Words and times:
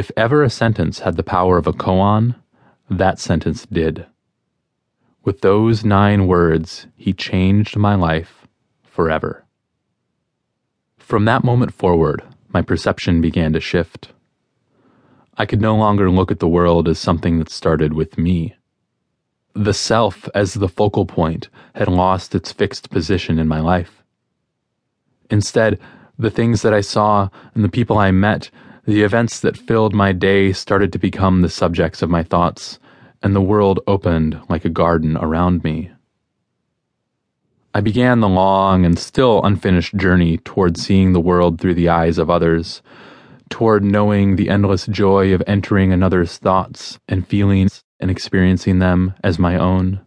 If 0.00 0.10
ever 0.16 0.42
a 0.42 0.48
sentence 0.48 1.00
had 1.00 1.18
the 1.18 1.22
power 1.22 1.58
of 1.58 1.66
a 1.66 1.74
koan, 1.74 2.34
that 2.88 3.18
sentence 3.18 3.66
did. 3.66 4.06
With 5.24 5.42
those 5.42 5.84
nine 5.84 6.26
words, 6.26 6.86
he 6.96 7.12
changed 7.12 7.76
my 7.76 7.96
life 7.96 8.48
forever. 8.82 9.44
From 10.96 11.26
that 11.26 11.44
moment 11.44 11.74
forward, 11.74 12.22
my 12.48 12.62
perception 12.62 13.20
began 13.20 13.52
to 13.52 13.60
shift. 13.60 14.12
I 15.36 15.44
could 15.44 15.60
no 15.60 15.76
longer 15.76 16.10
look 16.10 16.30
at 16.30 16.38
the 16.38 16.48
world 16.48 16.88
as 16.88 16.98
something 16.98 17.38
that 17.38 17.50
started 17.50 17.92
with 17.92 18.16
me. 18.16 18.54
The 19.52 19.74
self 19.74 20.30
as 20.34 20.54
the 20.54 20.68
focal 20.78 21.04
point 21.04 21.50
had 21.74 21.88
lost 21.88 22.34
its 22.34 22.52
fixed 22.52 22.88
position 22.88 23.38
in 23.38 23.48
my 23.48 23.60
life. 23.60 24.02
Instead, 25.28 25.78
the 26.18 26.30
things 26.30 26.62
that 26.62 26.72
I 26.72 26.80
saw 26.80 27.28
and 27.54 27.62
the 27.62 27.68
people 27.68 27.98
I 27.98 28.12
met, 28.12 28.50
the 28.86 29.02
events 29.02 29.40
that 29.40 29.56
filled 29.56 29.94
my 29.94 30.12
day 30.12 30.52
started 30.52 30.92
to 30.92 30.98
become 30.98 31.42
the 31.42 31.48
subjects 31.48 32.02
of 32.02 32.10
my 32.10 32.22
thoughts, 32.22 32.78
and 33.22 33.34
the 33.34 33.40
world 33.40 33.80
opened 33.86 34.40
like 34.48 34.64
a 34.64 34.70
garden 34.70 35.16
around 35.16 35.62
me. 35.62 35.90
I 37.72 37.80
began 37.80 38.20
the 38.20 38.28
long 38.28 38.84
and 38.84 38.98
still 38.98 39.44
unfinished 39.44 39.96
journey 39.96 40.38
toward 40.38 40.76
seeing 40.76 41.12
the 41.12 41.20
world 41.20 41.60
through 41.60 41.74
the 41.74 41.88
eyes 41.88 42.18
of 42.18 42.28
others, 42.28 42.82
toward 43.48 43.84
knowing 43.84 44.36
the 44.36 44.48
endless 44.48 44.86
joy 44.86 45.32
of 45.34 45.42
entering 45.46 45.92
another's 45.92 46.38
thoughts 46.38 46.98
and 47.06 47.26
feelings 47.26 47.84
and 48.00 48.10
experiencing 48.10 48.78
them 48.78 49.14
as 49.22 49.38
my 49.38 49.56
own. 49.56 50.00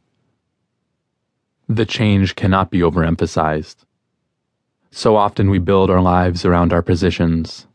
The 1.70 1.86
change 1.86 2.36
cannot 2.36 2.70
be 2.70 2.80
overemphasized. 2.80 3.86
So 4.92 5.16
often 5.16 5.50
we 5.50 5.60
build 5.60 5.90
our 5.90 6.02
lives 6.02 6.44
around 6.44 6.74
our 6.74 6.82
positions. 6.82 7.68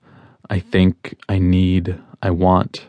I 0.51 0.61
think, 0.61 1.15
I 1.29 1.39
need, 1.39 1.99
I 2.23 2.31
want. 2.31 2.87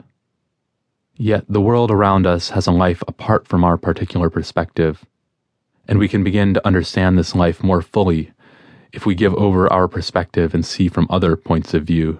Yet 1.15 1.45
the 1.49 1.61
world 1.61 1.91
around 1.91 2.25
us 2.25 2.49
has 2.51 2.67
a 2.67 2.71
life 2.71 3.03
apart 3.07 3.47
from 3.47 3.63
our 3.63 3.77
particular 3.77 4.29
perspective, 4.29 5.05
and 5.87 5.99
we 5.99 6.07
can 6.07 6.23
begin 6.23 6.53
to 6.53 6.65
understand 6.65 7.17
this 7.17 7.35
life 7.35 7.61
more 7.61 7.81
fully 7.81 8.31
if 8.93 9.05
we 9.05 9.15
give 9.15 9.35
over 9.35 9.71
our 9.71 9.87
perspective 9.87 10.53
and 10.53 10.65
see 10.65 10.87
from 10.87 11.07
other 11.09 11.35
points 11.35 11.73
of 11.73 11.83
view. 11.83 12.19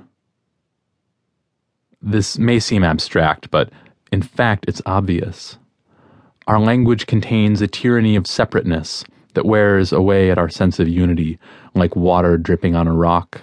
This 2.02 2.38
may 2.38 2.60
seem 2.60 2.84
abstract, 2.84 3.50
but 3.50 3.70
in 4.12 4.22
fact, 4.22 4.66
it's 4.68 4.82
obvious. 4.86 5.58
Our 6.48 6.60
language 6.60 7.06
contains 7.08 7.62
a 7.62 7.68
tyranny 7.68 8.16
of 8.16 8.28
separateness 8.28 9.04
that 9.36 9.46
wears 9.46 9.92
away 9.92 10.32
at 10.32 10.38
our 10.38 10.50
sense 10.50 10.80
of 10.80 10.88
unity 10.88 11.40
like 11.76 11.96
water 11.96 12.38
dripping 12.38 12.76
on 12.76 12.88
a 12.88 12.94
rock. 12.94 13.42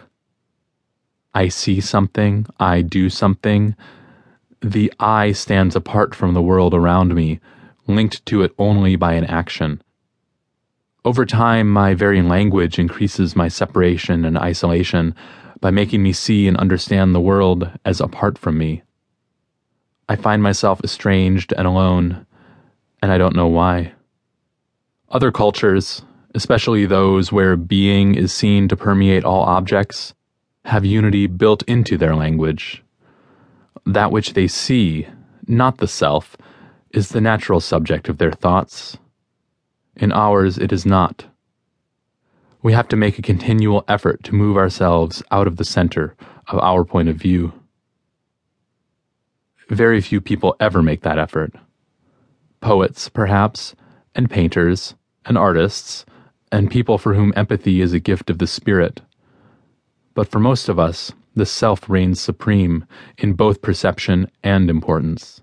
I 1.37 1.48
see 1.48 1.83
something, 1.83 2.47
I 2.59 2.81
do 2.81 3.11
something. 3.11 3.77
The 4.62 4.91
I 4.98 5.33
stands 5.33 5.77
apart 5.77 6.15
from 6.15 6.33
the 6.33 6.41
world 6.41 6.73
around 6.73 7.15
me, 7.15 7.41
linked 7.87 8.25
to 8.25 8.41
it 8.41 8.55
only 8.59 8.97
by 8.97 9.12
an 9.12 9.27
action. 9.27 9.83
Over 11.05 11.27
time, 11.27 11.70
my 11.70 11.93
very 11.93 12.23
language 12.23 12.78
increases 12.78 13.37
my 13.37 13.48
separation 13.48 14.25
and 14.25 14.39
isolation 14.39 15.15
by 15.61 15.70
making 15.70 16.03
me 16.03 16.15
see 16.15 16.48
and 16.48 16.56
understand 16.56 17.15
the 17.15 17.20
world 17.20 17.71
as 17.84 18.00
apart 18.00 18.39
from 18.39 18.56
me. 18.56 18.83
I 20.09 20.17
find 20.17 20.43
myself 20.43 20.81
estranged 20.83 21.53
and 21.53 21.67
alone, 21.67 22.25
and 23.03 23.12
I 23.12 23.19
don't 23.19 23.37
know 23.37 23.48
why. 23.48 23.93
Other 25.11 25.31
cultures, 25.31 26.00
especially 26.34 26.87
those 26.87 27.31
where 27.31 27.56
being 27.56 28.15
is 28.15 28.33
seen 28.33 28.69
to 28.69 28.77
permeate 28.77 29.27
all 29.27 29.43
objects, 29.43 30.15
have 30.67 30.84
unity 30.84 31.27
built 31.27 31.62
into 31.64 31.97
their 31.98 32.14
language. 32.14 32.84
That 33.84 34.12
which 34.12 34.34
they 34.34 34.47
see, 34.47 35.09
not 35.47 35.78
the 35.78 35.89
self, 35.89 36.36
is 36.91 37.09
the 37.09 37.20
natural 37.20 37.61
subject 37.61 38.09
of 38.09 38.19
their 38.19 38.33
thoughts. 38.33 38.98
In 39.97 40.12
ours, 40.12 40.59
it 40.59 40.72
is 40.72 40.87
not 40.87 41.27
we 42.66 42.72
have 42.72 42.88
to 42.88 42.97
make 42.97 43.16
a 43.16 43.22
continual 43.22 43.84
effort 43.87 44.25
to 44.25 44.34
move 44.34 44.56
ourselves 44.56 45.22
out 45.31 45.47
of 45.47 45.56
the 45.56 45.65
center 45.65 46.16
of 46.49 46.59
our 46.59 46.84
point 46.84 47.09
of 47.09 47.15
view. 47.15 47.53
Very 49.69 50.00
few 50.00 50.21
people 50.21 50.56
ever 50.59 50.83
make 50.83 51.03
that 51.03 51.16
effort. 51.16 51.54
Poets, 52.60 53.09
perhaps, 53.09 53.77
and 54.16 54.28
painters, 54.28 54.97
and 55.25 55.38
artists, 55.38 56.04
and 56.50 56.69
people 56.69 56.98
for 56.98 57.15
whom 57.15 57.33
empathy 57.37 57.81
is 57.81 57.93
a 57.93 58.00
gift 58.00 58.31
of 58.31 58.38
the 58.38 58.48
spirit. 58.48 59.00
But 60.16 60.28
for 60.28 60.41
most 60.41 60.69
of 60.69 60.81
us, 60.81 61.12
the 61.37 61.47
self 61.47 61.88
reigns 61.88 62.21
supreme 62.21 62.84
in 63.19 63.34
both 63.34 63.62
perception 63.62 64.28
and 64.43 64.69
importance. 64.69 65.41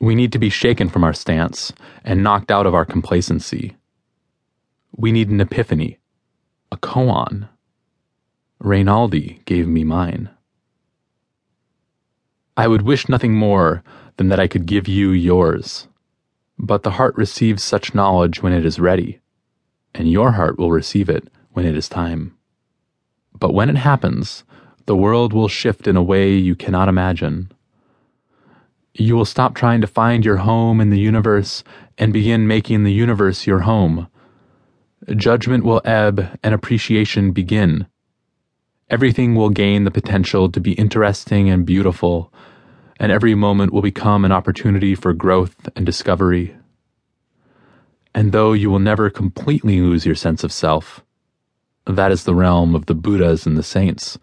We 0.00 0.16
need 0.16 0.32
to 0.32 0.40
be 0.40 0.50
shaken 0.50 0.88
from 0.88 1.04
our 1.04 1.14
stance 1.14 1.72
and 2.04 2.24
knocked 2.24 2.50
out 2.50 2.66
of 2.66 2.74
our 2.74 2.84
complacency 2.84 3.76
we 4.96 5.12
need 5.12 5.28
an 5.28 5.40
epiphany, 5.40 5.98
a 6.72 6.76
koan. 6.78 7.48
Reynaldi 8.62 9.44
gave 9.44 9.68
me 9.68 9.84
mine. 9.84 10.30
I 12.56 12.66
would 12.66 12.82
wish 12.82 13.08
nothing 13.08 13.34
more 13.34 13.82
than 14.16 14.28
that 14.28 14.40
I 14.40 14.48
could 14.48 14.64
give 14.64 14.88
you 14.88 15.10
yours. 15.10 15.88
But 16.58 16.82
the 16.82 16.92
heart 16.92 17.14
receives 17.16 17.62
such 17.62 17.94
knowledge 17.94 18.42
when 18.42 18.54
it 18.54 18.64
is 18.64 18.80
ready, 18.80 19.20
and 19.94 20.10
your 20.10 20.32
heart 20.32 20.58
will 20.58 20.70
receive 20.70 21.10
it 21.10 21.28
when 21.56 21.66
it 21.66 21.76
is 21.76 21.88
time. 21.88 22.36
But 23.38 23.54
when 23.54 23.70
it 23.70 23.76
happens, 23.76 24.44
the 24.84 24.96
world 24.96 25.32
will 25.32 25.48
shift 25.48 25.88
in 25.88 25.96
a 25.96 26.02
way 26.02 26.34
you 26.34 26.54
cannot 26.54 26.88
imagine. 26.88 27.50
You 28.94 29.16
will 29.16 29.24
stop 29.24 29.54
trying 29.54 29.80
to 29.80 29.86
find 29.86 30.24
your 30.24 30.36
home 30.36 30.80
in 30.80 30.90
the 30.90 31.00
universe 31.00 31.64
and 31.98 32.12
begin 32.12 32.46
making 32.46 32.84
the 32.84 32.92
universe 32.92 33.46
your 33.46 33.60
home 33.60 34.08
Judgment 35.14 35.64
will 35.64 35.80
ebb 35.84 36.36
and 36.42 36.52
appreciation 36.52 37.30
begin. 37.30 37.86
Everything 38.90 39.36
will 39.36 39.50
gain 39.50 39.84
the 39.84 39.90
potential 39.92 40.50
to 40.50 40.60
be 40.60 40.72
interesting 40.72 41.48
and 41.48 41.64
beautiful, 41.64 42.32
and 42.98 43.12
every 43.12 43.34
moment 43.36 43.72
will 43.72 43.82
become 43.82 44.24
an 44.24 44.32
opportunity 44.32 44.96
for 44.96 45.12
growth 45.12 45.68
and 45.76 45.86
discovery. 45.86 46.56
And 48.16 48.32
though 48.32 48.52
you 48.52 48.68
will 48.68 48.80
never 48.80 49.08
completely 49.08 49.80
lose 49.80 50.04
your 50.04 50.16
sense 50.16 50.42
of 50.42 50.50
self, 50.50 51.04
that 51.86 52.12
is 52.12 52.24
the 52.24 52.34
realm 52.34 52.74
of 52.74 52.86
the 52.86 52.94
Buddhas 52.94 53.46
and 53.46 53.56
the 53.56 53.62
saints, 53.62 54.18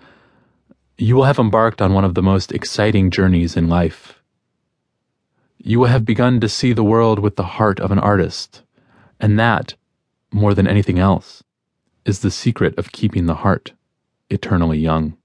you 0.97 1.15
will 1.15 1.23
have 1.23 1.39
embarked 1.39 1.81
on 1.81 1.93
one 1.93 2.05
of 2.05 2.13
the 2.13 2.21
most 2.21 2.51
exciting 2.51 3.09
journeys 3.09 3.57
in 3.57 3.67
life. 3.67 4.21
You 5.57 5.79
will 5.79 5.87
have 5.87 6.05
begun 6.05 6.39
to 6.41 6.49
see 6.49 6.73
the 6.73 6.83
world 6.83 7.19
with 7.19 7.35
the 7.35 7.43
heart 7.43 7.79
of 7.79 7.91
an 7.91 7.99
artist, 7.99 8.63
and 9.19 9.39
that 9.39 9.75
more 10.33 10.53
than 10.53 10.67
anything 10.67 10.99
else, 10.99 11.43
is 12.05 12.19
the 12.19 12.31
secret 12.31 12.77
of 12.77 12.91
keeping 12.91 13.27
the 13.27 13.35
heart 13.35 13.73
eternally 14.29 14.79
young. 14.79 15.15